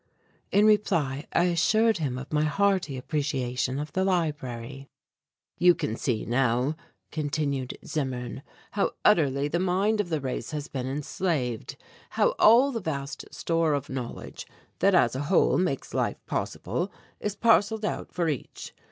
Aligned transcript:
In 0.51 0.65
reply 0.65 1.27
I 1.31 1.43
assured 1.43 1.99
him 1.99 2.17
of 2.17 2.33
my 2.33 2.43
hearty 2.45 2.97
appreciation 2.97 3.77
of 3.79 3.93
the 3.93 4.03
library. 4.03 4.87
"You 5.59 5.75
can 5.75 5.95
see 5.95 6.25
now," 6.25 6.75
continued 7.11 7.77
Zimmern, 7.85 8.41
"how 8.71 8.93
utterly 9.05 9.47
the 9.47 9.59
mind 9.59 10.01
of 10.01 10.09
the 10.09 10.19
race 10.19 10.49
has 10.49 10.67
been 10.67 10.87
enslaved, 10.87 11.77
how 12.17 12.29
all 12.39 12.71
the 12.71 12.81
vast 12.81 13.31
store 13.31 13.75
of 13.75 13.89
knowledge, 13.89 14.47
that 14.79 14.95
as 14.95 15.15
a 15.15 15.19
whole 15.25 15.59
makes 15.59 15.93
life 15.93 16.17
possible, 16.25 16.91
is 17.19 17.35
parcelled 17.35 17.85
out 17.85 18.11
for 18.11 18.27
each. 18.27 18.73